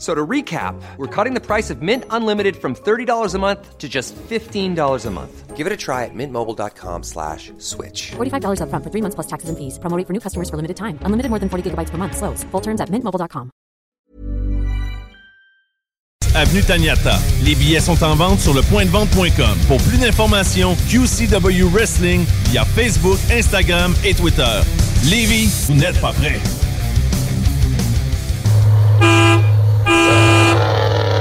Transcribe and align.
So 0.00 0.14
to 0.14 0.26
recap, 0.26 0.80
we're 0.96 1.14
cutting 1.14 1.34
the 1.34 1.44
price 1.46 1.68
of 1.68 1.82
Mint 1.82 2.04
Unlimited 2.08 2.56
from 2.56 2.74
$30 2.74 3.34
a 3.34 3.38
month 3.38 3.76
to 3.76 3.86
just 3.86 4.16
$15 4.16 5.06
a 5.06 5.10
month. 5.10 5.56
Give 5.56 5.66
it 5.66 5.72
a 5.74 5.76
try 5.76 6.06
at 6.06 6.14
mintmobile.com 6.14 7.02
slash 7.02 7.52
switch. 7.58 8.12
$45 8.16 8.62
upfront 8.62 8.82
for 8.82 8.90
three 8.90 9.02
months 9.02 9.14
plus 9.14 9.26
taxes 9.26 9.50
and 9.50 9.58
fees. 9.58 9.78
Promo 9.78 9.98
rate 9.98 10.06
for 10.06 10.14
new 10.14 10.20
customers 10.20 10.48
for 10.48 10.56
limited 10.56 10.78
time. 10.78 10.96
Unlimited 11.04 11.28
more 11.28 11.38
than 11.38 11.50
40 11.50 11.68
gigabytes 11.68 11.90
per 11.90 11.98
month. 11.98 12.16
Slows. 12.16 12.44
Full 12.50 12.62
terms 12.62 12.80
at 12.80 12.88
mintmobile.com. 12.88 13.50
Avenue 16.34 16.62
Taniata. 16.62 17.18
Les 17.44 17.54
billets 17.54 17.80
sont 17.80 18.02
en 18.02 18.14
vente 18.14 18.40
sur 18.40 18.54
le. 18.54 18.62
Pour 18.62 19.78
plus 19.82 19.98
d'informations, 19.98 20.76
QCW 20.88 21.68
Wrestling 21.70 22.24
via 22.50 22.64
Facebook, 22.64 23.18
Instagram 23.30 23.92
et 24.04 24.14
Twitter. 24.14 24.62
Lévis, 25.10 25.66
vous 25.66 25.74
n'êtes 25.74 26.00
pas 26.00 26.12
prêts. 26.12 26.40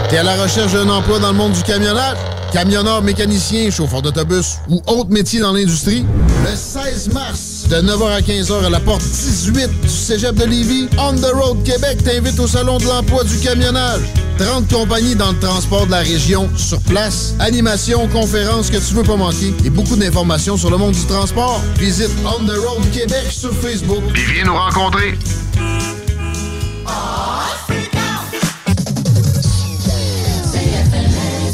T'es 0.09 0.17
à 0.17 0.23
la 0.23 0.41
recherche 0.41 0.73
d'un 0.73 0.89
emploi 0.89 1.19
dans 1.19 1.31
le 1.31 1.37
monde 1.37 1.51
du 1.51 1.61
camionnage? 1.61 2.17
Camionneur, 2.51 3.03
mécanicien, 3.03 3.69
chauffeur 3.69 4.01
d'autobus 4.01 4.57
ou 4.67 4.81
autre 4.87 5.11
métier 5.11 5.39
dans 5.39 5.53
l'industrie? 5.53 6.03
Le 6.43 6.55
16 6.55 7.13
mars, 7.13 7.67
de 7.69 7.75
9h 7.75 8.07
à 8.07 8.19
15h 8.21 8.65
à 8.65 8.69
la 8.71 8.79
porte 8.79 9.03
18 9.03 9.81
du 9.81 9.87
Cégep 9.87 10.33
de 10.33 10.45
Lévis, 10.45 10.87
On 10.97 11.13
the 11.13 11.31
Road 11.31 11.63
Québec 11.63 12.03
t'invite 12.03 12.39
au 12.39 12.47
Salon 12.47 12.79
de 12.79 12.85
l'emploi 12.85 13.23
du 13.23 13.37
camionnage. 13.37 14.01
30 14.39 14.67
compagnies 14.67 15.13
dans 15.13 15.31
le 15.31 15.37
transport 15.37 15.85
de 15.85 15.91
la 15.91 15.99
région 15.99 16.49
sur 16.57 16.81
place, 16.81 17.35
animation, 17.37 18.07
conférences 18.07 18.71
que 18.71 18.77
tu 18.77 18.95
veux 18.95 19.03
pas 19.03 19.15
manquer 19.15 19.53
et 19.63 19.69
beaucoup 19.69 19.95
d'informations 19.95 20.57
sur 20.57 20.71
le 20.71 20.77
monde 20.77 20.93
du 20.93 21.05
transport. 21.05 21.61
Visite 21.77 22.09
On 22.25 22.43
the 22.45 22.57
Road 22.57 22.89
Québec 22.91 23.27
sur 23.29 23.53
Facebook. 23.53 24.01
Puis 24.11 24.23
viens 24.33 24.45
nous 24.45 24.55
rencontrer. 24.55 25.19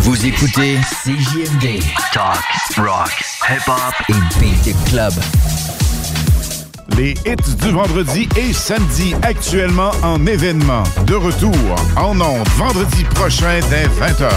Vous 0.08 0.26
écoutez 0.26 0.78
CJMD. 1.04 1.82
Talk, 2.14 2.42
rock, 2.78 3.12
hip-hop 3.48 3.94
et 4.08 4.14
beat 4.40 4.74
club. 4.88 5.12
Les 6.98 7.14
hits 7.24 7.54
du 7.62 7.70
vendredi 7.70 8.28
et 8.36 8.52
samedi 8.52 9.14
actuellement 9.22 9.92
en 10.02 10.26
événement. 10.26 10.82
De 11.06 11.14
retour 11.14 11.54
en 11.96 12.20
ondes 12.20 12.48
vendredi 12.56 13.04
prochain 13.14 13.60
dès 13.70 13.86
20h. 13.86 14.28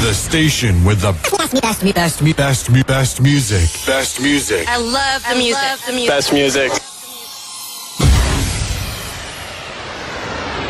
The 0.00 0.14
station 0.14 0.76
with 0.84 1.00
the 1.00 1.12
best, 1.36 1.60
best, 1.60 1.82
best, 1.92 2.22
best, 2.22 2.36
best, 2.36 2.86
best 2.86 3.20
music. 3.20 3.68
Best 3.84 4.20
music. 4.20 4.68
I 4.68 4.78
love 4.78 5.24
the 5.28 5.34
music. 5.34 6.06
Best 6.06 6.32
music. 6.32 6.70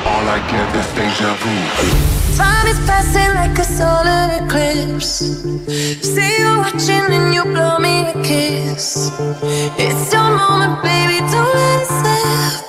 All 0.06 0.26
I 0.26 0.40
get 0.50 0.80
is 0.80 0.86
deja 0.94 1.34
vu. 1.34 2.17
Time 2.38 2.68
is 2.68 2.78
passing 2.86 3.34
like 3.34 3.58
a 3.58 3.64
solar 3.64 4.30
eclipse. 4.38 5.26
See 6.06 6.38
you 6.38 6.50
watching 6.62 7.10
and 7.10 7.34
you 7.34 7.42
blow 7.42 7.78
me 7.78 8.06
a 8.06 8.14
kiss. 8.22 9.10
It's 9.74 10.12
your 10.14 10.30
moment, 10.38 10.78
baby, 10.86 11.18
don't 11.32 11.50
let 11.50 11.82
it 11.82 11.90
slip. 11.98 12.62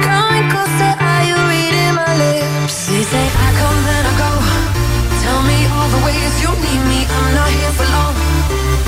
Coming 0.00 0.46
closer, 0.48 0.92
are 0.96 1.24
you 1.28 1.36
reading 1.52 1.92
my 1.92 2.08
lips? 2.24 2.88
They 2.88 3.04
say 3.04 3.26
I 3.46 3.48
come, 3.60 3.80
then 3.84 4.04
I 4.08 4.14
go. 4.24 4.32
Tell 5.28 5.40
me 5.44 5.58
all 5.76 5.88
the 5.92 6.00
ways 6.08 6.34
you 6.40 6.50
need 6.64 6.82
me. 6.88 7.00
I'm 7.04 7.28
not 7.36 7.50
here 7.52 7.74
for 7.76 7.88
long. 7.92 8.16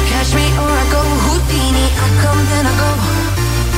Catch 0.09 0.33
me 0.33 0.47
or 0.57 0.73
I 0.73 0.85
go 0.89 1.03
Houdini. 1.05 1.87
I 2.01 2.09
come, 2.25 2.41
then 2.49 2.65
I 2.65 2.75
go. 2.81 2.91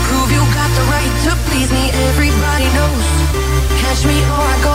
Prove 0.07 0.31
you 0.31 0.43
got 0.55 0.71
the 0.79 0.85
right 0.95 1.15
to 1.27 1.33
please 1.51 1.71
me. 1.75 1.91
Everybody 2.07 2.71
knows. 2.71 3.03
Catch 3.83 4.07
me 4.07 4.17
or 4.31 4.47
I 4.55 4.59
go 4.63 4.74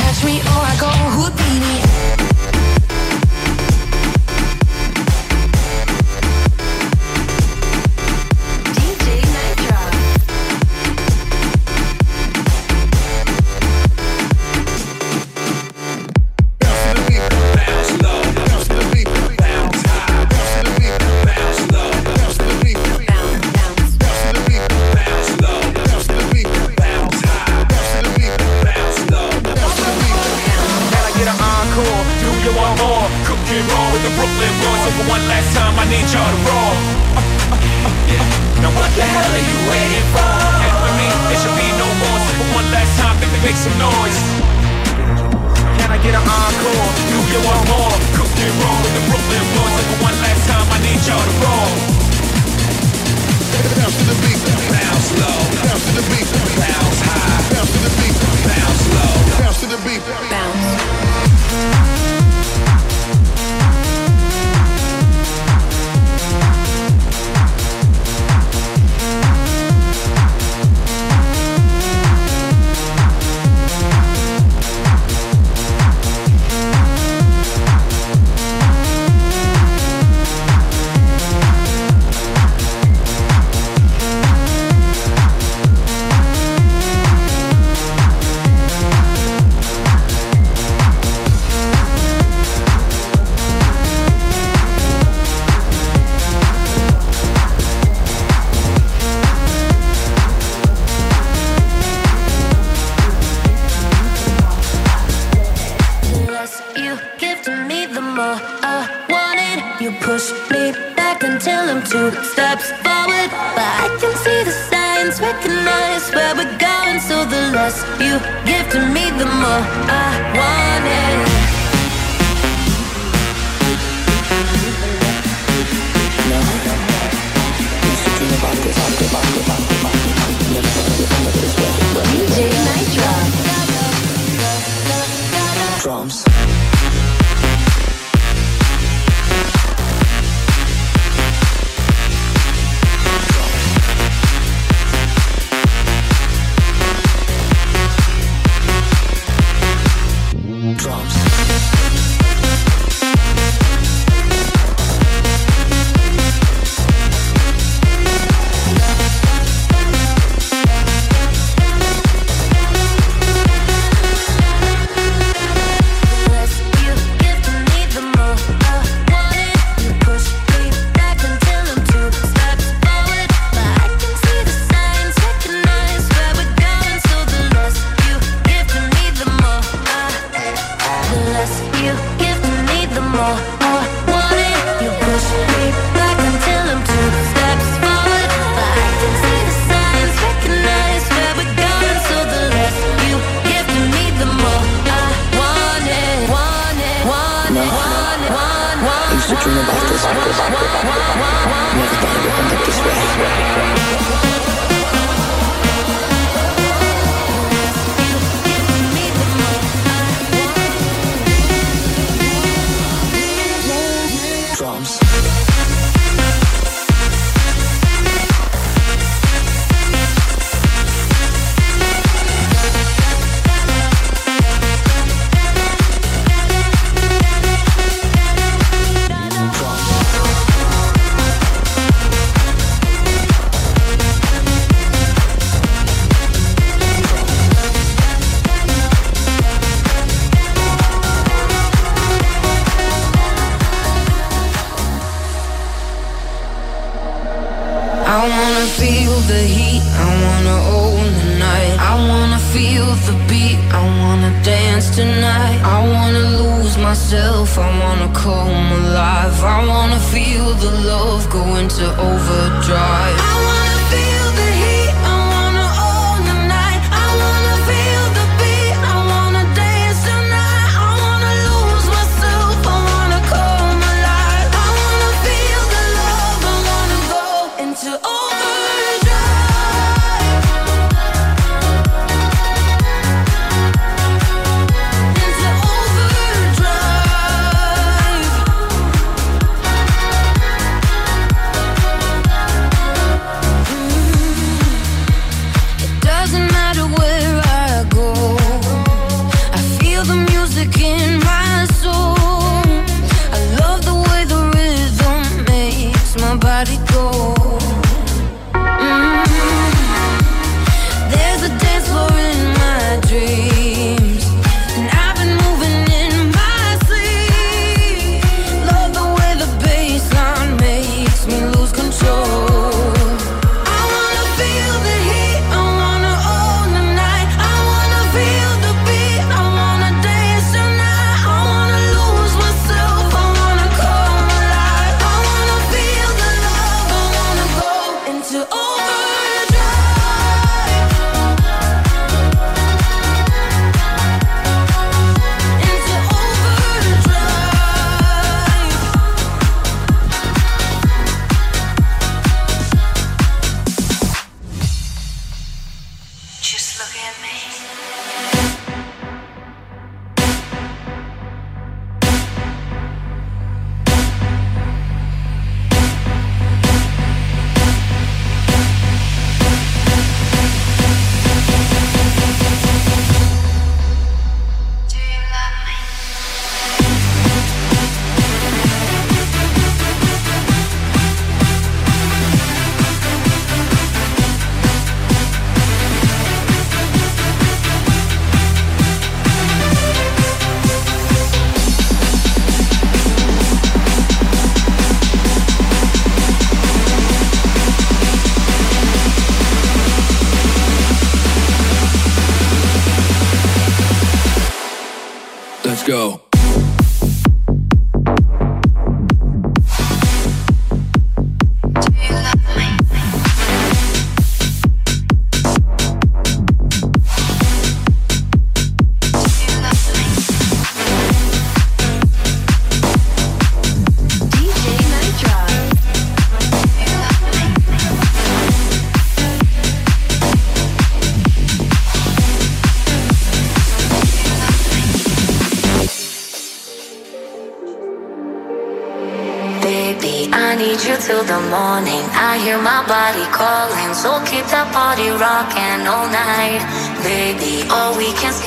Catch 0.00 0.24
me 0.24 0.40
or 0.40 0.60
I 0.70 0.76
go 0.80 1.07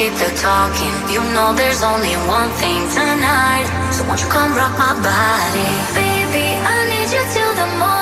can 0.01 0.17
the 0.17 0.35
talking. 0.35 1.13
You 1.13 1.21
know 1.33 1.53
there's 1.53 1.83
only 1.83 2.15
one 2.25 2.49
thing 2.57 2.81
tonight. 2.89 3.67
So 3.93 4.03
won't 4.07 4.19
you 4.19 4.29
come 4.29 4.55
rock 4.55 4.73
my 4.77 4.93
body? 4.97 5.69
Baby, 5.93 6.47
I 6.57 6.77
need 6.89 7.09
you 7.13 7.23
till 7.33 7.53
the 7.53 7.67
morning. 7.77 8.00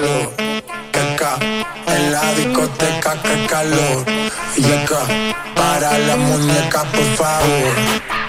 Calor, 0.00 0.32
que 0.92 1.16
ca, 1.16 1.38
en 1.86 2.12
la 2.12 2.32
discoteca 2.34 3.22
que 3.22 3.46
calor, 3.46 4.04
y 4.56 4.64
acá, 4.72 5.02
para 5.54 5.98
la 5.98 6.16
muñeca 6.16 6.84
por 6.84 7.04
favor, 7.16 7.74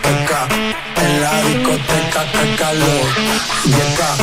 que 0.04 0.26
ca, 0.26 0.48
en 0.98 1.22
la 1.22 1.42
discoteca 1.44 2.32
que 2.32 2.56
calor, 2.56 3.06
y 3.64 3.74
acá, 3.74 4.16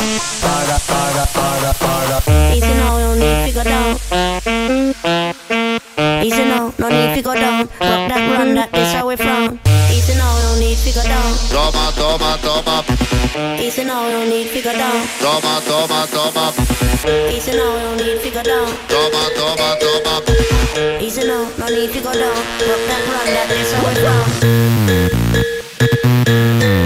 para, 0.42 0.78
para, 0.78 1.26
para, 1.26 1.72
para. 1.74 2.54
Easy 2.54 2.74
now, 2.74 2.98
no 2.98 3.14
need 3.14 3.46
to 3.46 3.58
go 3.58 3.64
down. 3.64 3.98
Easy 6.22 6.44
now, 6.44 6.72
no 6.78 6.88
need 6.88 7.14
to 7.16 7.22
go 7.22 7.34
down. 7.34 7.68
Rock 7.80 8.08
that 8.08 8.38
run, 8.38 8.54
that 8.56 8.68
is 8.74 8.92
how 8.92 9.08
we 9.08 9.16
from. 9.16 9.58
Easy 9.90 10.14
now, 10.14 10.36
no 10.42 10.58
need 10.58 10.76
to 10.76 10.92
go 10.92 11.02
down. 11.02 11.34
Toma, 11.48 11.92
toma, 11.96 12.38
toma, 12.42 12.84
Easy 13.60 13.84
now, 13.84 14.08
no 14.08 14.24
need 14.24 14.48
to 14.52 14.62
go 14.62 14.72
down. 14.72 15.06
toma, 15.20 15.60
toma, 15.66 16.06
toma, 16.10 16.52
Easy 17.30 17.52
now, 17.52 17.76
no 17.76 17.94
need 17.96 18.20
to 18.22 18.30
go 18.30 18.42
down. 18.42 18.66
toma, 18.88 19.30
toma, 19.36 19.76
toma. 19.80 20.22
Easy 21.00 21.26
now, 21.26 21.50
no 21.58 21.66
need 21.66 21.92
to 21.92 22.00
go 22.00 22.12
down. 22.12 22.34
Rock 22.34 22.82
that 22.88 23.02
run, 23.08 23.26
that 23.34 23.50
is 23.50 23.72
how 23.72 23.82
we 23.88 23.94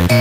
from. 0.06 0.11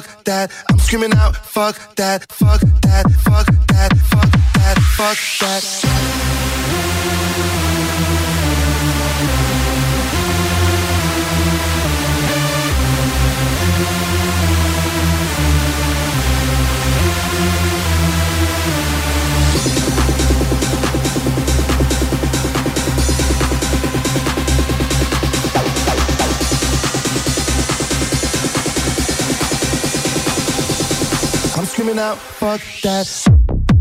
Fuck 0.00 0.24
that. 0.24 0.50
I'm 0.70 0.78
screaming 0.78 1.14
out, 1.14 1.36
fuck 1.36 1.96
that, 1.96 2.30
fuck 2.30 2.60
that, 2.60 3.10
fuck 3.24 3.46
that, 3.68 3.96
fuck 3.96 4.30
that, 4.54 4.78
fuck 4.96 5.18
that. 5.40 5.62
I'm 7.10 7.15
screaming 31.86 32.02
out, 32.02 32.18
fuck 32.18 32.60
that. 32.82 33.75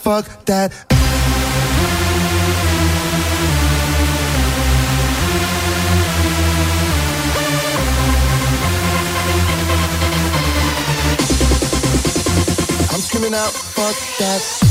Fuck 0.00 0.44
that. 0.46 0.72
I'm 12.92 13.00
screaming 13.00 13.34
out, 13.34 13.52
fuck 13.52 14.18
that. 14.18 14.69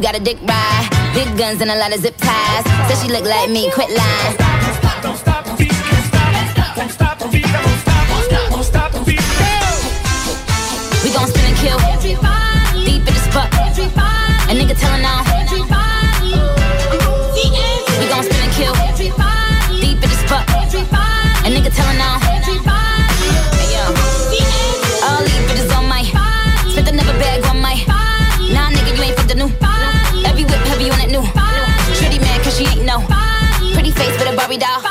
you 0.00 0.06
got 0.06 0.16
a 0.16 0.24
dick 0.24 0.38
ride. 0.48 0.88
Big 1.12 1.28
guns 1.36 1.60
and 1.60 1.70
a 1.70 1.76
lot 1.76 1.92
of 1.92 2.00
zip 2.00 2.09
face 34.00 34.18
with 34.18 34.32
a 34.32 34.36
Barbie 34.36 34.56
doll. 34.56 34.89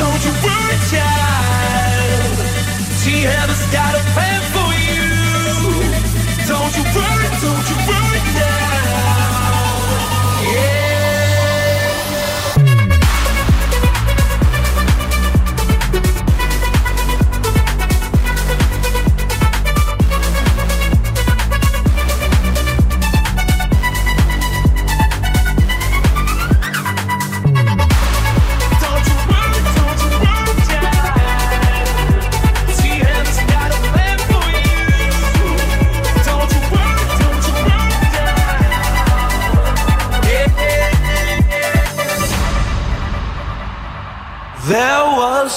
Don't 0.00 0.22
you 0.24 0.32
worry, 0.44 0.78
child. 0.90 2.36
She 3.00 3.22
has 3.24 3.60
got 3.72 3.92
a 3.94 4.02
plan 4.14 4.42
for 4.54 4.70
you. 4.86 5.06
Don't 6.46 6.72
you 6.76 6.84
worry, 6.96 7.28
don't 7.42 7.66
you 7.70 7.76
worry 7.88 8.20
now. 8.34 8.67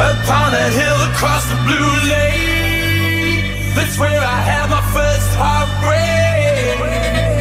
Upon 0.00 0.48
a 0.54 0.68
hill 0.72 0.96
across 1.12 1.44
the 1.44 1.56
blue 1.68 1.92
lake, 2.08 3.44
that's 3.76 3.98
where 3.98 4.18
I 4.18 4.40
had 4.40 4.70
my 4.70 4.80
first 4.96 5.36
heartbreak. 5.36 6.80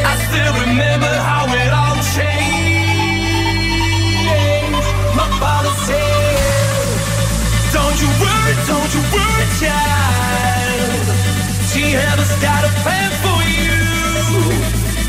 I 0.03 0.13
still 0.27 0.53
remember 0.67 1.07
how 1.23 1.47
it 1.47 1.71
all 1.71 1.95
changed. 2.19 2.35
My 5.15 5.29
father 5.39 5.71
said, 5.87 6.99
Don't 7.71 7.95
you 8.03 8.11
worry, 8.19 8.55
don't 8.67 8.91
you 8.91 9.03
worry, 9.15 9.47
child. 9.63 11.15
She 11.71 11.95
has 11.95 12.27
got 12.43 12.67
a 12.67 12.71
plan 12.83 13.11
for 13.23 13.39
you. 13.55 13.79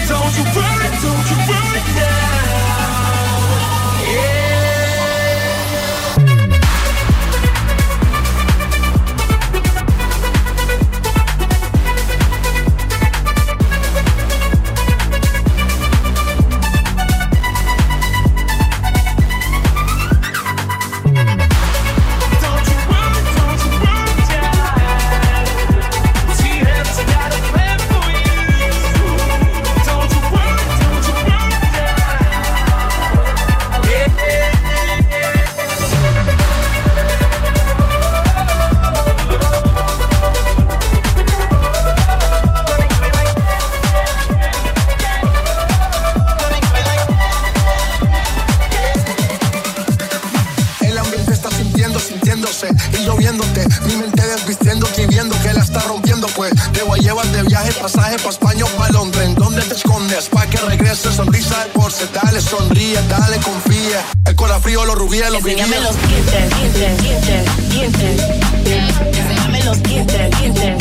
Don't 0.07 0.35
you 0.39 0.47
worry, 0.55 0.89
don't 1.03 1.27
you 1.31 1.39
worry 1.51 1.83
now. 1.99 2.26
Frío, 65.17 65.31
los 65.31 65.45
Enséñame 65.45 65.81
los 65.81 65.97
dientes, 66.09 66.57
dientes, 66.59 67.03
dientes, 67.03 67.71
dientes. 67.71 68.23
Enséñame 69.17 69.65
los 69.65 69.83
dientes, 69.83 70.41
dientes, 70.41 70.76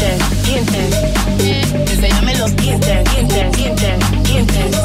dientes, 0.00 0.46
dientes. 0.46 1.92
Enséñame 1.92 2.34
los 2.36 2.56
dientes, 2.56 3.04
dientes, 3.12 3.56
dientes, 3.56 3.98
dientes. 4.24 4.76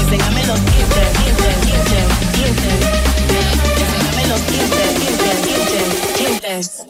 Enséñame 0.00 0.46
los 0.46 0.60
dientes, 0.64 1.08
dientes, 1.18 1.54
dientes, 1.64 2.04
dientes. 2.34 2.78
Enséñame 3.80 4.26
los 4.26 4.46
dientes, 4.50 5.00
dientes, 5.00 5.36
dientes, 5.44 5.86
dientes. 6.18 6.84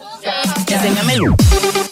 Enséñamelo. 0.66 1.87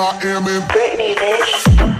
Miami. 0.00 0.60
Britney, 0.72 1.14
bitch. 1.14 1.99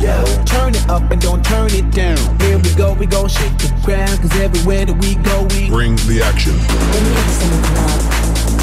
yo. 0.00 0.24
Turn 0.44 0.74
it 0.74 0.88
up 0.88 1.10
and 1.10 1.20
don't 1.20 1.44
turn 1.44 1.70
it 1.72 1.90
down. 1.90 2.18
Here 2.40 2.58
we 2.58 2.74
go, 2.74 2.94
we 2.94 3.06
gon' 3.06 3.28
shake 3.28 3.56
the 3.58 3.68
ground, 3.84 4.20
cause 4.20 4.34
everywhere 4.40 4.86
that 4.86 4.96
we 4.98 5.14
go, 5.16 5.46
we 5.54 5.68
bring 5.68 5.96
the 6.08 6.22
action. 6.22 6.54
When 6.54 7.02
you 7.04 7.12
have 7.14 7.30
someone 7.38 7.66
love, 7.78 8.02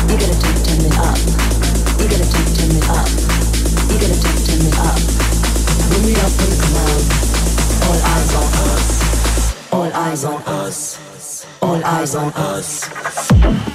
you 0.09 0.15
gotta 0.17 0.37
take 0.39 0.59
turn 0.65 0.81
it 0.85 0.95
up. 0.97 1.19
You 1.99 2.05
gotta 2.09 2.27
take 2.27 2.49
turn 2.55 2.71
it 2.71 2.87
up. 2.89 3.09
You 3.91 3.97
gotta 4.01 4.17
take 4.23 4.41
turn 4.47 4.61
it 4.63 4.77
up. 4.79 4.99
When 5.91 6.01
we 6.05 6.13
up 6.15 6.33
in 6.43 6.49
the 6.51 6.59
club, 6.65 7.01
all 7.85 7.99
eyes 8.13 8.31
on 8.35 8.49
us. 8.71 8.85
All 9.71 9.91
eyes 9.93 10.23
on 10.25 10.41
us. 10.43 11.45
All 11.61 11.83
eyes 11.83 12.15
on 12.15 12.31
us. 12.33 13.74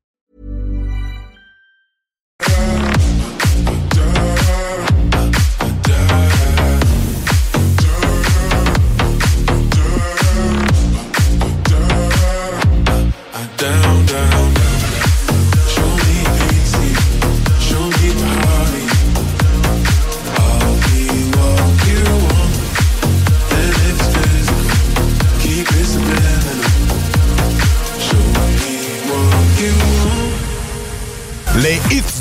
les 31.61 31.79
hits 31.91 32.20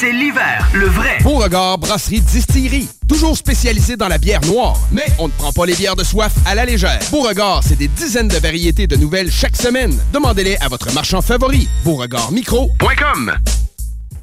c'est 0.00 0.12
l'hiver, 0.12 0.68
le 0.72 0.86
vrai. 0.86 1.18
Beauregard 1.22 1.78
Brasserie 1.78 2.20
Distillerie. 2.20 2.88
Toujours 3.08 3.36
spécialisé 3.36 3.96
dans 3.96 4.08
la 4.08 4.18
bière 4.18 4.40
noire. 4.46 4.76
Mais 4.90 5.06
on 5.18 5.28
ne 5.28 5.32
prend 5.32 5.52
pas 5.52 5.66
les 5.66 5.74
bières 5.74 5.94
de 5.94 6.02
soif 6.02 6.32
à 6.46 6.54
la 6.54 6.64
légère. 6.64 6.98
Beauregard, 7.12 7.62
c'est 7.62 7.78
des 7.78 7.88
dizaines 7.88 8.28
de 8.28 8.38
variétés 8.38 8.86
de 8.86 8.96
nouvelles 8.96 9.30
chaque 9.30 9.56
semaine. 9.56 9.96
Demandez-les 10.12 10.56
à 10.56 10.68
votre 10.68 10.92
marchand 10.92 11.22
favori. 11.22 11.68
Beauregardmicro.com 11.84 13.34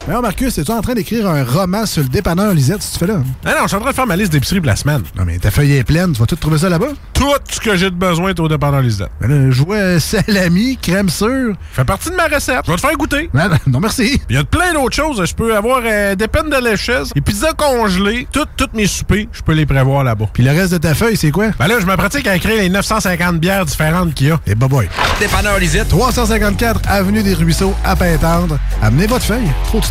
Mais 0.08 0.16
oh, 0.18 0.22
Marcus, 0.22 0.58
es-tu 0.58 0.72
en 0.72 0.82
train 0.82 0.96
d'écrire 0.96 1.28
un 1.30 1.44
roman 1.44 1.86
sur 1.86 2.02
le 2.02 2.10
dépanneur 2.10 2.56
Lisette, 2.56 2.82
si 2.82 2.94
tu 2.94 3.00
fais 3.00 3.06
là? 3.06 3.22
Ah 3.46 3.52
non, 3.52 3.62
je 3.64 3.68
suis 3.68 3.78
en 3.78 3.82
train 3.82 3.92
de 3.92 3.96
faire 3.96 4.08
ma 4.08 4.16
liste 4.16 4.32
d'épicerie 4.32 4.60
pour 4.60 4.68
la 4.68 4.76
semaine. 4.76 5.04
Non, 5.16 5.26
mais 5.26 5.38
ta 5.38 5.52
feuille 5.52 5.74
est 5.74 5.84
pleine, 5.84 6.14
tu 6.14 6.20
vas 6.20 6.26
tout 6.26 6.36
trouver 6.36 6.58
ça 6.58 6.70
là-bas? 6.70 6.88
Tout 7.14 7.30
ce 7.48 7.60
que 7.60 7.76
j'ai 7.78 7.92
de 7.92 7.96
besoin 7.96 8.32
est 8.32 8.40
au 8.40 8.48
dépanneur 8.48 8.82
Lisette. 8.82 9.12
Ben 9.22 9.30
là, 9.30 9.52
je 9.52 9.62
vois 9.62 10.00
salami, 10.00 10.80
crème 10.82 11.10
sûre. 11.10 11.54
Fait 11.74 11.86
partie 11.86 12.10
de 12.10 12.16
ma 12.16 12.26
recette. 12.26 12.62
Je 12.66 12.72
vais 12.72 12.78
te 12.78 12.82
faire 12.82 12.98
goûter. 12.98 13.30
Non, 13.32 13.44
non, 13.68 13.80
merci. 13.80 14.20
Il 14.28 14.36
y 14.36 14.40
a 14.40 14.44
plein 14.44 14.74
d'autres 14.74 14.96
choses. 14.96 15.24
Je 15.24 15.36
peux 15.36 15.56
avoir 15.56 15.82
euh, 15.86 16.16
des 16.16 16.28
peines 16.28 16.50
de 16.50 16.58
lécheuse, 16.58 17.12
des 17.14 17.22
pizzas 17.22 17.54
congelées, 17.54 18.28
toutes 18.32 18.50
toutes 18.58 18.74
mes 18.74 18.88
soupers, 18.88 19.28
je 19.32 19.42
peux 19.44 19.54
les 19.54 19.68
prévoir 19.68 20.04
là-bas. 20.04 20.26
Puis 20.34 20.42
le 20.42 20.50
reste 20.50 20.74
de 20.74 20.78
ta 20.80 20.96
feuille, 20.96 21.16
c'est 21.16 21.32
quoi? 21.32 21.50
Ben 21.60 21.68
là, 21.68 21.76
je 21.80 21.86
me 21.86 21.96
pratique 21.96 22.26
à 22.26 22.36
écrire 22.36 22.58
les 22.58 22.70
950 22.70 23.40
bières 23.40 23.66
différentes 23.66 24.16
qu'il 24.16 24.28
y 24.28 24.32
a. 24.32 24.40
Et 24.48 24.56
bah 24.56 24.68
boy. 24.68 24.90
Dépanneur 25.20 25.60
Lisette. 25.60 25.90
354 25.90 26.82
Avenue 26.88 27.22
des 27.22 27.36
Ruisseaux, 27.36 27.76
à 27.86 27.96
Pintendre. 27.96 28.58
Amenez 28.82 29.06
votre 29.06 29.26
feuille. 29.26 29.48
Trop 29.66 29.80
de 29.80 29.91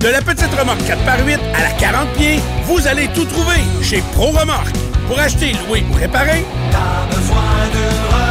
De 0.00 0.08
la 0.08 0.20
petite 0.20 0.52
remorque 0.54 0.80
4x8 0.82 1.38
à 1.54 1.62
la 1.62 1.70
40 1.78 2.08
pieds, 2.12 2.38
vous 2.64 2.86
allez 2.86 3.08
tout 3.08 3.24
trouver 3.24 3.60
chez 3.82 4.02
Pro 4.12 4.26
Remorque. 4.26 4.76
Pour 5.08 5.18
acheter, 5.18 5.52
louer 5.66 5.84
ou 5.90 5.94
réparer, 5.94 6.44
t'as 6.70 7.16
besoin 7.16 7.36
de. 7.72 8.25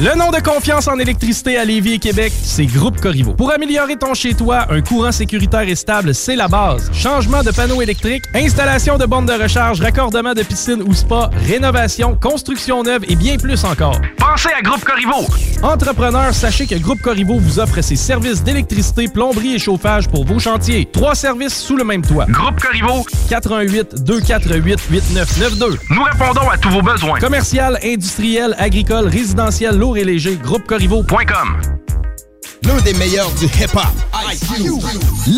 Le 0.00 0.16
nom 0.16 0.30
de 0.30 0.38
confiance 0.38 0.86
en 0.86 0.96
électricité 1.00 1.58
à 1.58 1.64
Lévis 1.64 1.94
et 1.94 1.98
Québec, 1.98 2.32
c'est 2.44 2.66
Groupe 2.66 3.00
Corriveau. 3.00 3.32
Pour 3.32 3.50
améliorer 3.50 3.96
ton 3.96 4.14
chez-toi, 4.14 4.66
un 4.70 4.80
courant 4.80 5.10
sécuritaire 5.10 5.62
et 5.62 5.74
stable, 5.74 6.14
c'est 6.14 6.36
la 6.36 6.46
base. 6.46 6.88
Changement 6.92 7.42
de 7.42 7.50
panneaux 7.50 7.82
électriques, 7.82 8.22
installation 8.32 8.96
de 8.96 9.06
bornes 9.06 9.26
de 9.26 9.32
recharge, 9.32 9.80
raccordement 9.80 10.34
de 10.34 10.44
piscine 10.44 10.84
ou 10.86 10.94
spa, 10.94 11.30
rénovation, 11.48 12.14
construction 12.14 12.84
neuve 12.84 13.02
et 13.08 13.16
bien 13.16 13.38
plus 13.38 13.64
encore. 13.64 14.00
Pensez 14.18 14.50
à 14.56 14.62
Groupe 14.62 14.84
Corriveau. 14.84 15.26
Entrepreneurs, 15.64 16.32
sachez 16.32 16.68
que 16.68 16.76
Groupe 16.76 17.02
Corriveau 17.02 17.40
vous 17.40 17.58
offre 17.58 17.80
ses 17.80 17.96
services 17.96 18.44
d'électricité, 18.44 19.08
plomberie 19.08 19.56
et 19.56 19.58
chauffage 19.58 20.06
pour 20.06 20.24
vos 20.24 20.38
chantiers. 20.38 20.88
Trois 20.92 21.16
services 21.16 21.58
sous 21.58 21.76
le 21.76 21.82
même 21.82 22.02
toit. 22.02 22.26
Groupe 22.28 22.60
Corriveau. 22.60 23.04
88 23.28 24.04
248 24.04 24.78
8992. 24.90 25.78
Nous 25.90 26.02
répondons 26.04 26.48
à 26.48 26.56
tous 26.56 26.70
vos 26.70 26.82
besoins. 26.82 27.18
Commercial, 27.18 27.80
industriel, 27.82 28.54
agricole, 28.58 29.08
résidentiel, 29.08 29.76
lourd 29.88 29.96
et 29.96 30.04
léger. 30.04 30.38
L'un 32.62 32.80
des 32.82 32.92
meilleurs 32.94 33.30
du 33.32 33.46
hip-hop, 33.46 33.82
IQ. 34.30 34.72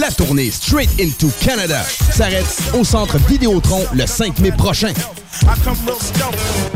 La 0.01 0.11
tournée 0.11 0.51
Straight 0.51 0.90
Into 1.01 1.28
Canada 1.40 1.80
s'arrête 2.11 2.46
au 2.74 2.82
centre 2.82 3.18
Vidéotron 3.28 3.84
le 3.94 4.07
5 4.07 4.40
mai 4.40 4.51
prochain. 4.51 4.92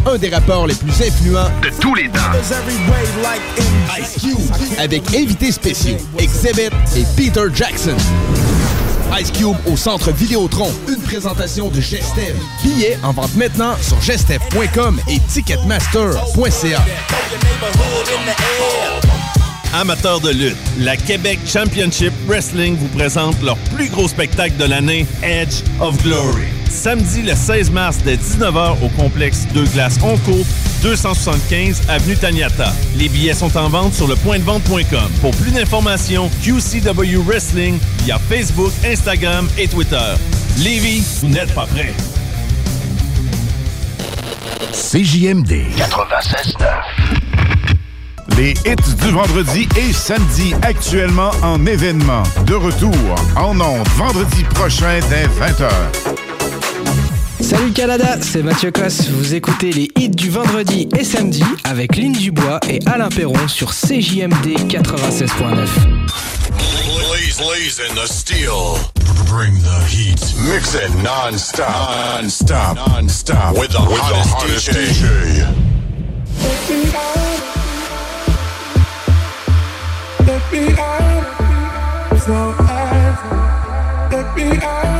Un 0.07 0.19
des 0.19 0.29
rappeurs 0.29 0.67
les 0.67 0.75
plus 0.75 1.03
influents 1.03 1.51
de 1.63 1.71
tous 1.81 1.95
les 1.95 2.09
temps. 2.09 2.21
Avec 4.79 5.03
invités 5.15 5.51
spéciaux 5.51 5.97
Exhibit 6.19 6.71
et 6.97 7.05
Peter 7.17 7.47
Jackson. 7.53 7.97
Ice 9.21 9.31
Cube 9.31 9.57
au 9.67 9.77
centre 9.77 10.11
Vidéotron, 10.11 10.73
une 10.89 11.01
présentation 11.03 11.69
de 11.69 11.81
Gestev. 11.81 12.37
Billets 12.63 12.99
en 13.03 13.13
vente 13.13 13.35
maintenant 13.37 13.77
sur 13.81 14.01
gestev.com 14.01 15.01
et 15.09 15.21
ticketmaster.ca. 15.29 16.85
Amateurs 19.75 20.21
de 20.21 20.31
lutte, 20.31 20.57
la 20.79 20.97
Québec 20.97 21.41
Championship 21.45 22.13
Wrestling 22.29 22.77
vous 22.77 22.87
présente 22.89 23.43
leur 23.43 23.57
plus 23.75 23.89
gros 23.89 24.07
spectacle 24.07 24.57
de 24.57 24.67
l'année, 24.67 25.05
Edge 25.21 25.65
of 25.81 26.01
Glory. 26.05 26.47
Samedi 26.71 27.23
le 27.23 27.35
16 27.35 27.73
mars 27.73 27.99
dès 28.05 28.15
19h 28.15 28.77
au 28.85 28.89
complexe 28.91 29.49
Deux 29.53 29.65
Glaces 29.65 29.99
Onco, 30.01 30.45
275 30.83 31.83
Avenue 31.89 32.17
Taniata. 32.17 32.73
Les 32.97 33.09
billets 33.09 33.35
sont 33.35 33.57
en 33.57 33.69
vente 33.69 33.95
sur 33.95 34.07
le 34.07 34.15
pointdevente.com. 34.15 35.11
Pour 35.21 35.35
plus 35.37 35.51
d'informations, 35.51 36.31
QCW 36.45 37.19
Wrestling 37.27 37.81
via 38.05 38.21
Facebook, 38.21 38.71
Instagram 38.85 39.49
et 39.59 39.67
Twitter. 39.67 40.15
Lévis, 40.59 41.19
vous 41.21 41.29
n'êtes 41.29 41.53
pas 41.53 41.67
prêts. 41.67 41.95
CJMD 44.73 45.51
96.9. 45.77 47.54
Les 48.37 48.51
hits 48.51 48.95
du 49.01 49.11
vendredi 49.13 49.69
et 49.77 49.93
samedi 49.93 50.55
actuellement 50.63 51.31
en 51.43 51.65
événement. 51.67 52.25
De 52.47 52.55
retour 52.55 52.93
en 53.37 53.61
ondes 53.61 53.87
vendredi 53.97 54.43
prochain 54.55 54.99
dès 55.09 55.27
20h. 55.27 55.71
Salut 57.41 57.71
Canada, 57.71 58.17
c'est 58.21 58.43
Mathieu 58.43 58.73
Cosse. 58.73 59.09
Vous 59.09 59.35
écoutez 59.35 59.71
les 59.71 59.91
hits 59.97 60.09
du 60.09 60.31
vendredi 60.31 60.89
et 60.99 61.05
samedi 61.05 61.45
avec 61.63 61.95
Lynn 61.97 62.13
Dubois 62.13 62.59
et 62.69 62.81
Alain 62.87 63.09
Perron 63.09 63.47
sur 63.47 63.71
CJMD 63.71 64.59
96.9. 64.69 65.69
Blaze, 67.07 67.37
blaze 67.39 67.81
in 67.89 67.95
the 67.95 68.07
steel. 68.07 68.79
Bring 69.29 69.55
the 69.63 69.81
heat. 69.89 70.21
Mix 70.53 70.75
it 70.75 70.91
non-stop. 71.05 71.69
Non-stop. 72.21 72.77
Non-stop. 72.77 73.57
With 73.57 73.71
the 73.71 73.79
hottest, 73.79 74.71
DJ. 74.71 75.45
Let 80.35 80.53
me 80.53 80.75
out, 80.77 82.19
so 82.19 82.35
I 82.59 84.09
let 84.11 84.37
me 84.37 84.59
out, 84.61 84.94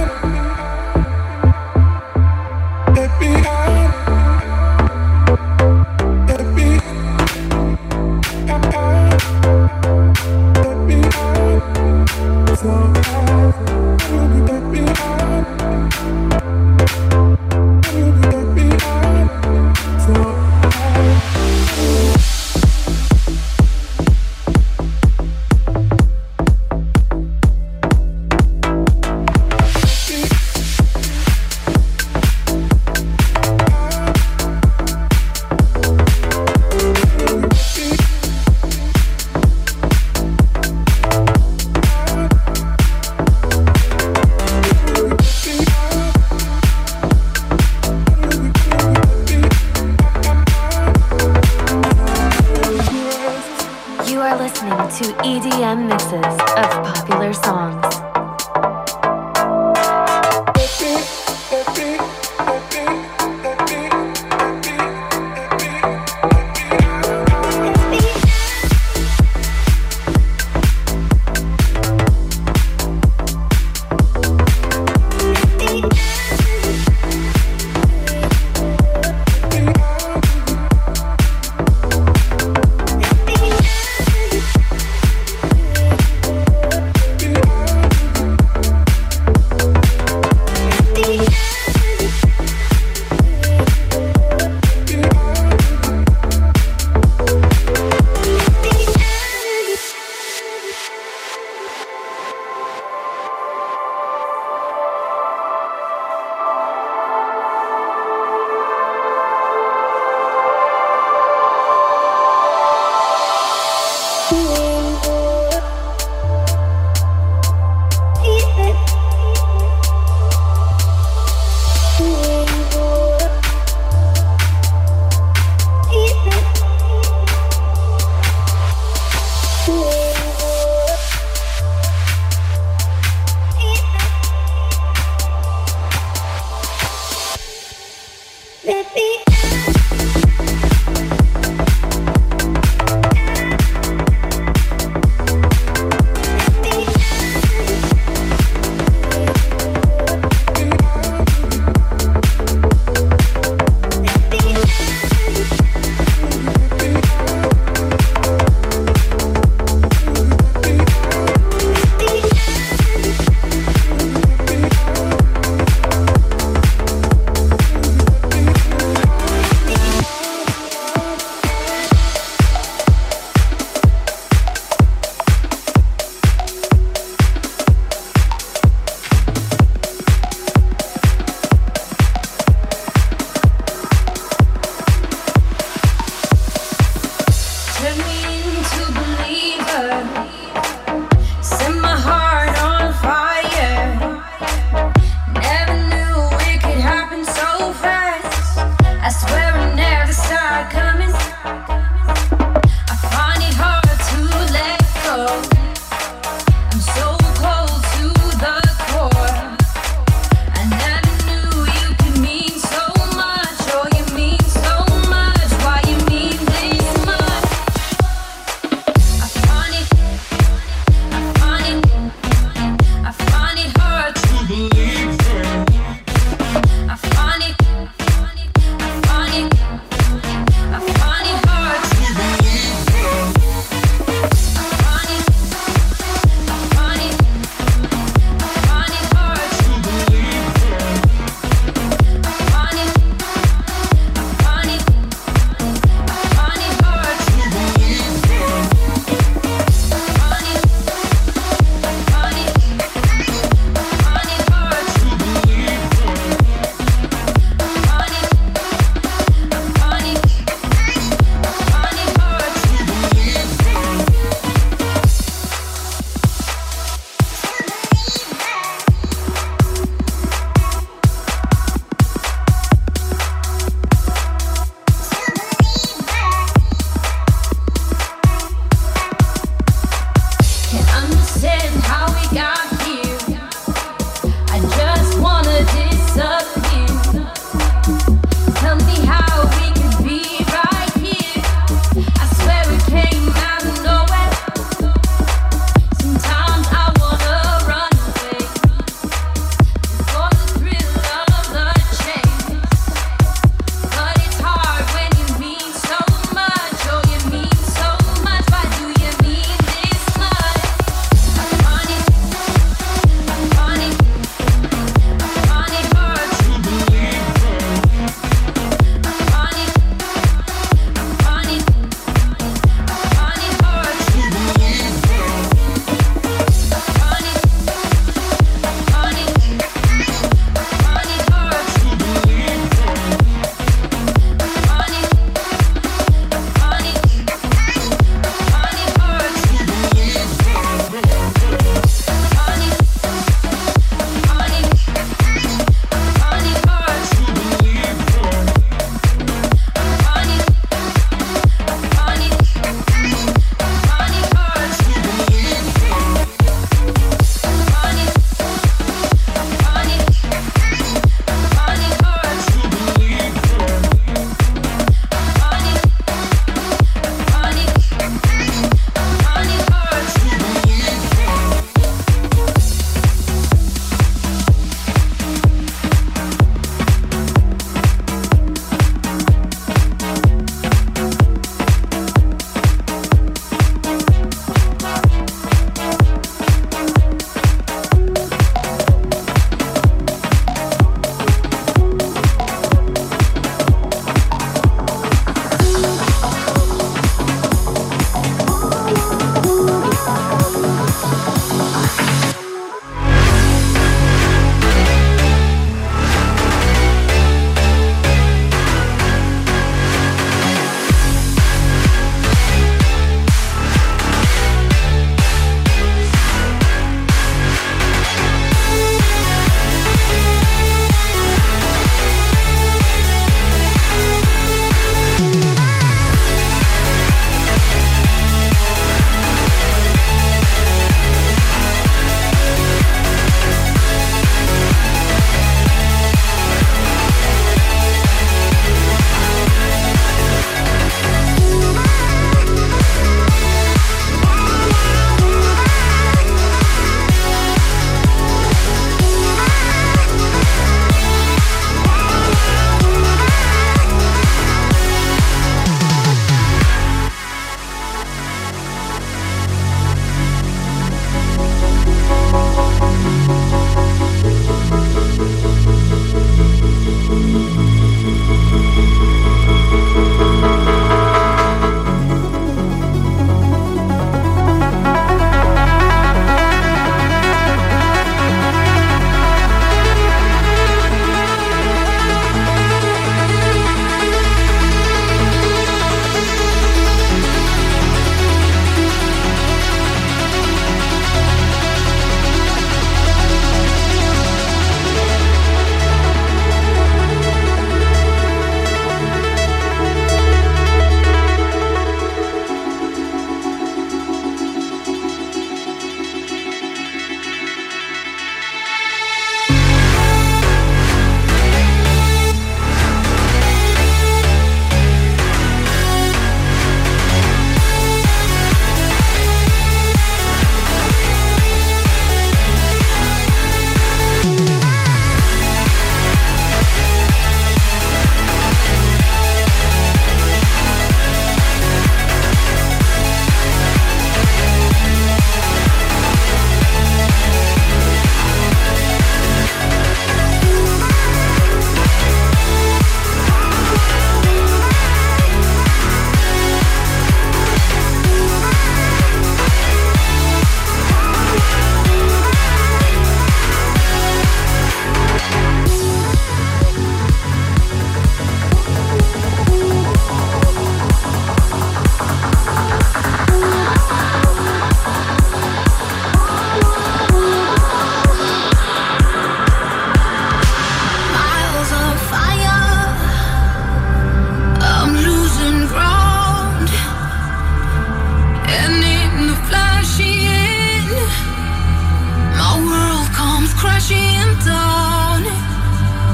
crashing 583.75 584.39
down. 584.47 585.27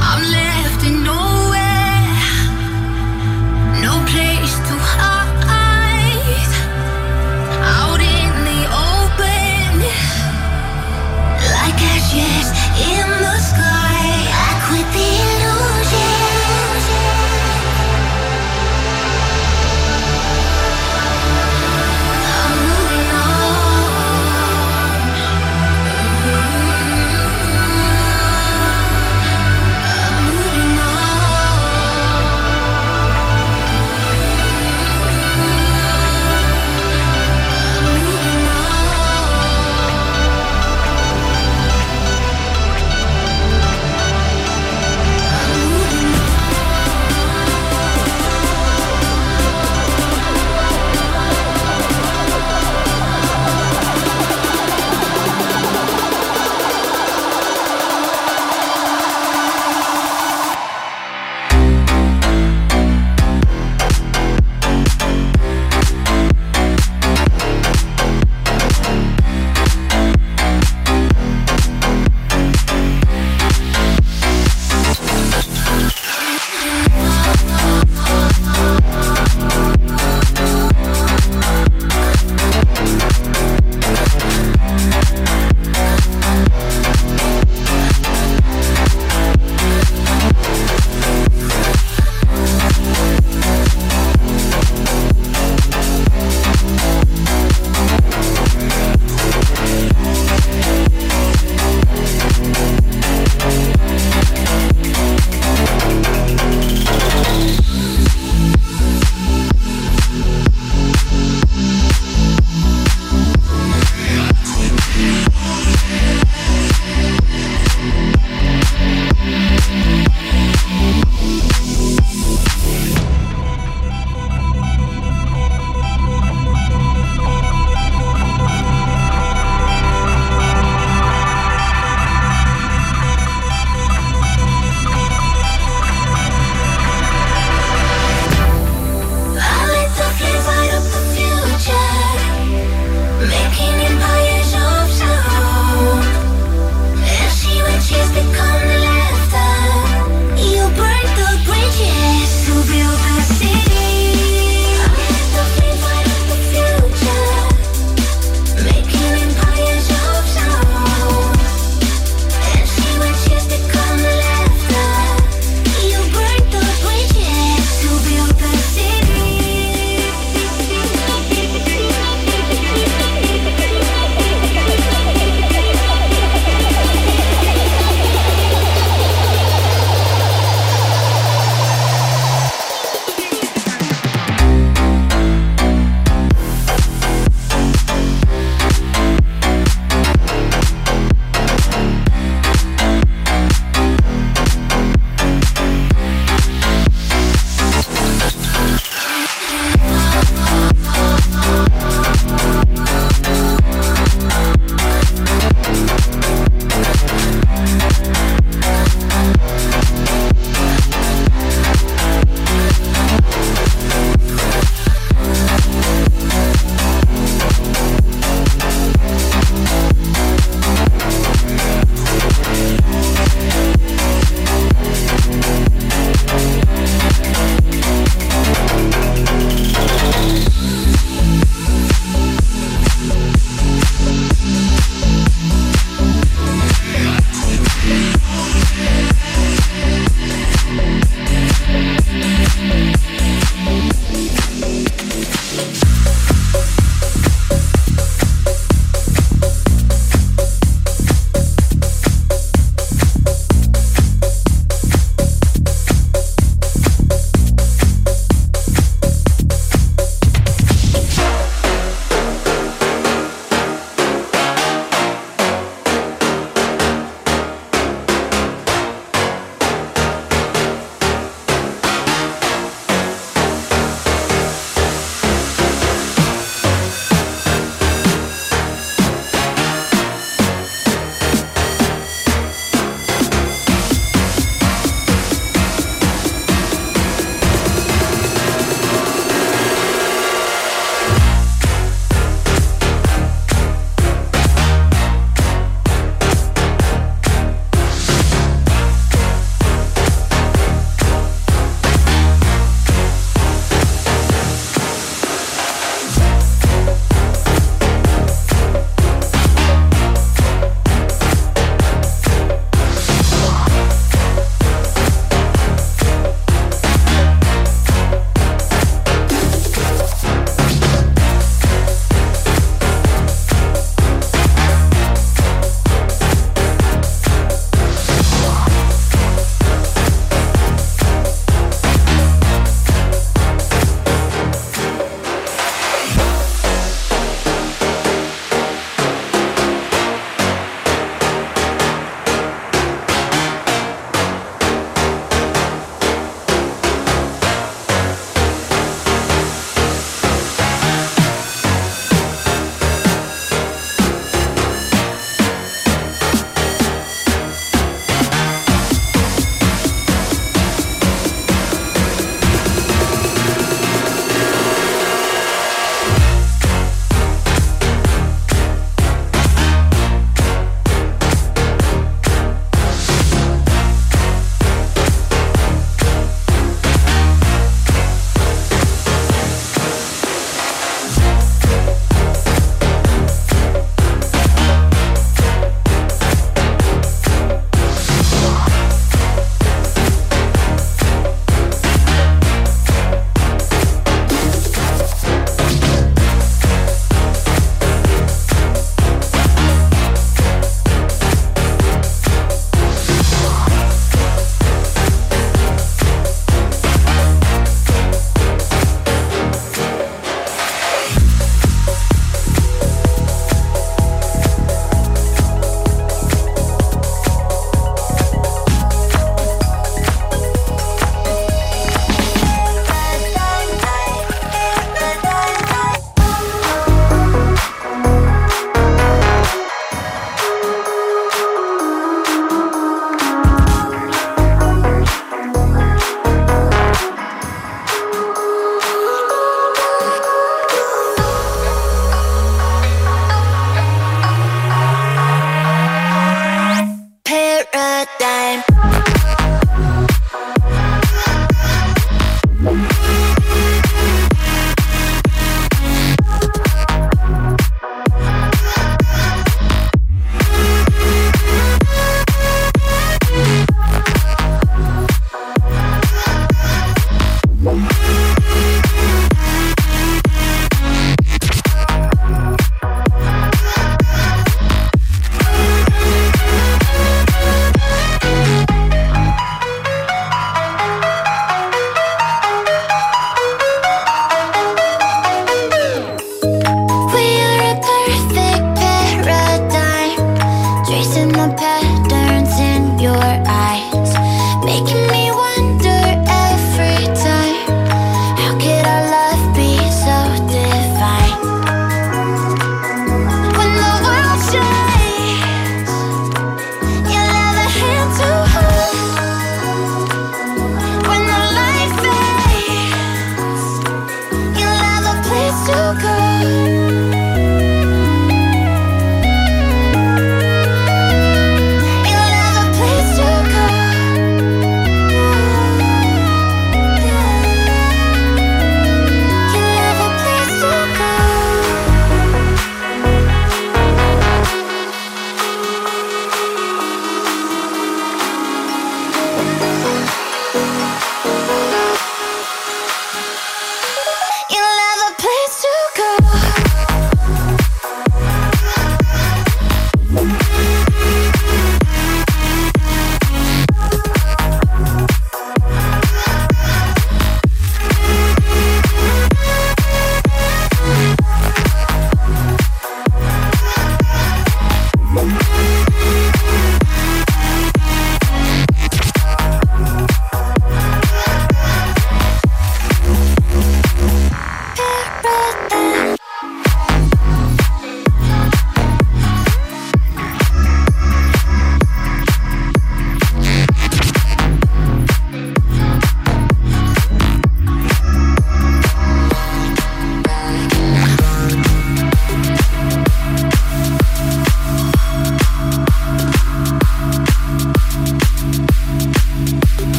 I'm 0.00 0.43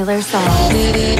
popular 0.00 0.22
song. 0.22 1.19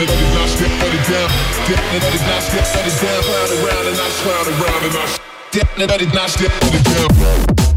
and 0.00 0.10
I 0.10 0.16
did 0.16 0.34
not 0.34 0.48
step 0.48 0.70
on 0.70 0.92
it 0.96 1.04
down. 1.08 1.30
And 1.92 2.02
I 2.04 2.10
did 2.10 2.24
not 2.24 2.42
step 2.42 2.66
on 2.76 2.84
it 2.88 2.96
down. 3.00 3.20
Round 3.28 3.50
and 3.52 3.60
round 3.66 3.86
and 3.88 3.98
I 4.00 4.08
round 4.24 4.46
and 4.48 4.58
round 4.64 4.84
and 4.86 4.96
I. 4.96 5.82
And 5.82 5.92
I 5.92 5.96
did 5.96 6.14
not 6.14 6.30
step 6.30 6.52
on 6.62 6.70
it 6.72 6.84
down. 6.84 7.69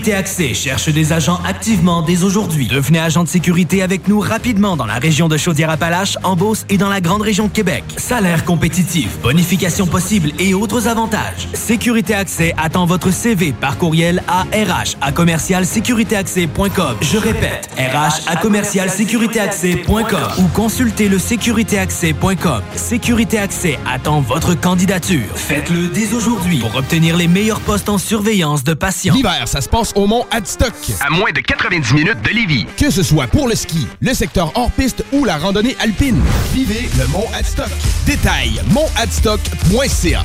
Sécurité 0.00 0.54
cherche 0.54 0.88
des 0.88 1.12
agents 1.12 1.40
activement 1.46 2.00
dès 2.00 2.22
aujourd'hui. 2.22 2.68
Devenez 2.68 3.00
agent 3.00 3.22
de 3.22 3.28
sécurité 3.28 3.82
avec 3.82 4.08
nous 4.08 4.18
rapidement 4.18 4.74
dans 4.74 4.86
la 4.86 4.94
région 4.94 5.28
de 5.28 5.36
Chaudière-Appalaches, 5.36 6.16
en 6.22 6.36
Beauce 6.36 6.64
et 6.70 6.78
dans 6.78 6.88
la 6.88 7.02
grande 7.02 7.20
région 7.20 7.48
de 7.48 7.52
Québec. 7.52 7.84
Salaire 7.98 8.46
compétitif, 8.46 9.18
bonification 9.20 9.86
possible 9.86 10.32
et 10.38 10.54
autres 10.54 10.88
avantages. 10.88 11.48
Sécurité 11.70 12.14
Accès 12.14 12.52
attend 12.58 12.84
votre 12.84 13.12
CV 13.12 13.52
par 13.52 13.78
courriel 13.78 14.24
à 14.26 14.42
RH 14.42 14.96
à 15.00 15.12
commercialsécuritéaccès.com. 15.12 16.96
Je 17.00 17.16
répète, 17.16 17.70
RH 17.78 18.26
à 18.26 18.34
commercialsécuritéaccès.com 18.34 20.32
ou 20.38 20.48
consultez 20.48 21.08
le 21.08 21.20
sécuritéaccès.com. 21.20 22.62
Sécurité 22.74 23.38
Accès 23.38 23.78
attend 23.86 24.20
votre 24.20 24.54
candidature. 24.54 25.28
Faites-le 25.36 25.86
dès 25.86 26.12
aujourd'hui 26.12 26.58
pour 26.58 26.74
obtenir 26.74 27.16
les 27.16 27.28
meilleurs 27.28 27.60
postes 27.60 27.88
en 27.88 27.98
surveillance 27.98 28.64
de 28.64 28.74
patients. 28.74 29.14
L'hiver, 29.14 29.46
ça 29.46 29.60
se 29.60 29.68
passe 29.68 29.92
au 29.94 30.08
Mont 30.08 30.26
Adstock. 30.32 30.74
À 31.06 31.10
moins 31.10 31.30
de 31.30 31.38
90 31.38 31.94
minutes 31.94 32.22
de 32.24 32.30
Lévis. 32.30 32.66
Que 32.78 32.90
ce 32.90 33.04
soit 33.04 33.28
pour 33.28 33.46
le 33.46 33.54
ski, 33.54 33.86
le 34.00 34.12
secteur 34.12 34.50
hors-piste 34.56 35.04
ou 35.12 35.24
la 35.24 35.36
randonnée 35.36 35.76
alpine, 35.78 36.20
vivez 36.52 36.90
le 36.98 37.06
Mont 37.06 37.28
Adstock. 37.32 37.70
Détail, 38.06 38.60
montadstock.ca. 38.72 40.24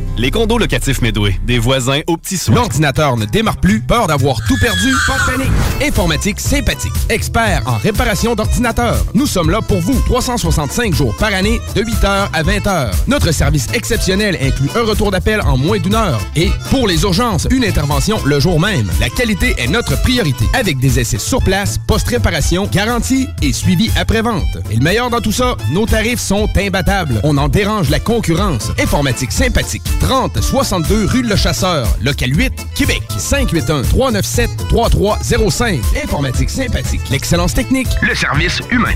Les 0.17 0.29
condos 0.29 0.57
locatifs 0.57 1.01
Medway, 1.01 1.39
des 1.45 1.57
voisins 1.57 2.01
aux 2.05 2.17
petits 2.17 2.37
soins. 2.37 2.55
L'ordinateur 2.55 3.15
ne 3.15 3.25
démarre 3.25 3.57
plus, 3.57 3.79
peur 3.79 4.07
d'avoir 4.07 4.37
tout 4.47 4.57
perdu? 4.59 4.93
Pas 5.07 5.17
de 5.17 5.37
panique! 5.37 5.51
Informatique 5.81 6.39
sympathique, 6.39 6.91
expert 7.09 7.63
en 7.65 7.77
réparation 7.77 8.35
d'ordinateurs. 8.35 9.03
Nous 9.13 9.25
sommes 9.25 9.49
là 9.49 9.61
pour 9.61 9.79
vous, 9.79 9.99
365 10.05 10.93
jours 10.93 11.15
par 11.15 11.33
année, 11.33 11.59
de 11.75 11.81
8h 11.81 12.27
à 12.33 12.43
20h. 12.43 12.91
Notre 13.07 13.31
service 13.31 13.67
exceptionnel 13.73 14.37
inclut 14.41 14.69
un 14.75 14.83
retour 14.83 15.11
d'appel 15.11 15.41
en 15.41 15.57
moins 15.57 15.79
d'une 15.79 15.95
heure. 15.95 16.19
Et, 16.35 16.49
pour 16.69 16.87
les 16.87 17.03
urgences, 17.03 17.47
une 17.49 17.63
intervention 17.63 18.19
le 18.25 18.39
jour 18.39 18.59
même. 18.59 18.91
La 18.99 19.09
qualité 19.09 19.55
est 19.57 19.67
notre 19.67 19.99
priorité, 20.01 20.45
avec 20.53 20.77
des 20.77 20.99
essais 20.99 21.19
sur 21.19 21.41
place, 21.41 21.79
post-réparation, 21.87 22.67
garantie 22.71 23.27
et 23.41 23.53
suivi 23.53 23.89
après-vente. 23.95 24.57
Et 24.69 24.75
le 24.75 24.83
meilleur 24.83 25.09
dans 25.09 25.21
tout 25.21 25.31
ça, 25.31 25.55
nos 25.71 25.85
tarifs 25.85 26.19
sont 26.19 26.49
imbattables. 26.57 27.21
On 27.23 27.37
en 27.37 27.47
dérange 27.47 27.89
la 27.89 27.99
concurrence. 27.99 28.71
Informatique 28.77 29.31
sympathique. 29.31 29.83
30 30.01 30.41
62 30.41 31.05
rue 31.05 31.21
Le 31.21 31.35
Chasseur, 31.35 31.87
local 32.01 32.35
8, 32.35 32.53
Québec. 32.75 33.03
581 33.17 33.83
397 33.83 34.49
3305. 34.69 35.79
Informatique 36.03 36.49
sympathique. 36.49 37.01
L'excellence 37.09 37.53
technique, 37.53 37.87
le 38.01 38.15
service 38.15 38.61
humain. 38.71 38.93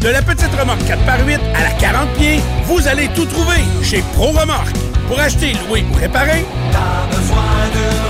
De 0.00 0.08
la 0.08 0.22
petite 0.22 0.54
remorque 0.58 0.80
4x8 0.82 1.38
à 1.54 1.62
la 1.62 1.72
40 1.72 2.08
pieds, 2.14 2.40
vous 2.66 2.86
allez 2.88 3.08
tout 3.14 3.26
trouver 3.26 3.60
chez 3.82 4.02
Pro 4.14 4.28
Remorque. 4.28 4.76
Pour 5.08 5.18
acheter, 5.18 5.52
louer 5.68 5.84
ou 5.92 5.98
réparer, 5.98 6.46
t'as 6.72 7.16
besoin 7.16 7.36
de 7.74 7.80
remorque. 7.96 8.09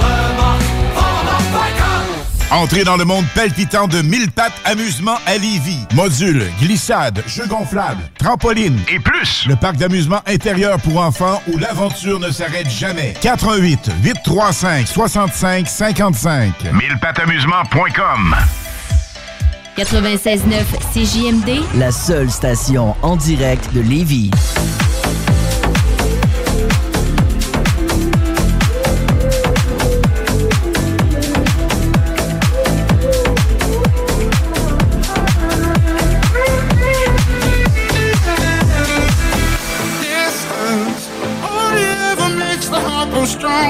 Entrez 2.51 2.83
dans 2.83 2.97
le 2.97 3.05
monde 3.05 3.25
palpitant 3.35 3.87
de 3.87 4.03
1000 4.03 4.33
pattes 4.33 4.53
amusement 4.65 5.15
à 5.25 5.37
Lévis. 5.39 5.79
Modules, 5.95 6.51
glissades, 6.61 7.23
jeux 7.29 7.47
gonflables, 7.47 8.03
trampolines 8.19 8.81
et 8.93 8.99
plus. 8.99 9.47
Le 9.47 9.55
parc 9.55 9.77
d'amusement 9.77 10.21
intérieur 10.27 10.81
pour 10.81 11.01
enfants 11.01 11.41
où 11.47 11.59
l'aventure 11.59 12.19
ne 12.19 12.31
s'arrête 12.31 12.69
jamais. 12.69 13.15
88 13.21 13.91
835 14.03 14.89
65 14.89 15.69
55. 15.69 16.53
1000patteamusement.com 16.65 18.35
96.9 19.79 20.65
CJMD, 20.93 21.63
La 21.79 21.93
seule 21.93 22.31
station 22.31 22.97
en 23.03 23.17
direct 23.17 23.73
de 23.73 23.81
Lévis. 23.81 24.31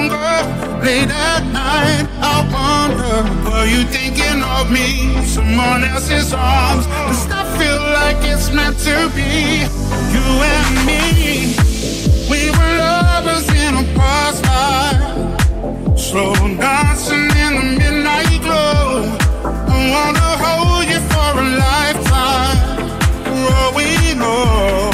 Stronger. 0.01 0.83
Late 0.83 1.11
at 1.11 1.43
night, 1.53 2.07
I 2.21 2.37
wonder, 2.53 3.49
were 3.49 3.65
you 3.65 3.83
thinking 3.85 4.41
of 4.43 4.71
me? 4.71 5.23
Someone 5.25 5.83
else's 5.83 6.33
arms. 6.33 6.85
Does 6.87 7.27
that 7.27 7.45
feel 7.57 7.81
like 7.99 8.17
it's 8.25 8.51
meant 8.51 8.77
to 8.79 9.09
be? 9.13 9.61
You 10.13 10.25
and 10.57 10.75
me, 10.87 11.53
we 12.29 12.49
were 12.49 12.77
lovers 12.77 13.47
in 13.49 13.73
a 13.75 13.85
past 13.97 14.43
life. 14.45 15.99
Slow 15.99 16.33
dancing 16.57 17.29
in 17.45 17.53
the 17.59 17.67
midnight 17.79 18.41
glow. 18.41 19.05
I 19.43 19.79
wanna 19.93 20.29
hold 20.43 20.85
you 20.91 20.99
for 21.11 21.31
a 21.39 21.47
lifetime. 21.67 22.57
For 23.23 23.53
all 23.53 23.73
we 23.75 23.89
know. 24.15 24.89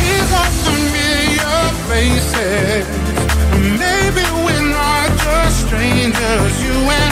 These 0.00 0.30
are 0.40 0.52
familiar 0.66 1.60
places. 1.86 2.71
Strangers, 6.32 6.62
you 6.62 6.72
and 6.72 7.11